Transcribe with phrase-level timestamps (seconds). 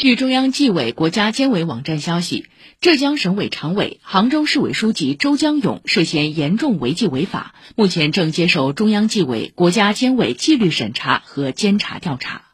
[0.00, 2.46] 据中央纪委国家监委网站消息
[2.80, 12.49] 浙江省委常委杭州市委书记周江勇涉嫌严重违纪违法目前正接受中央纪委国家监委纪律审查和监察调查。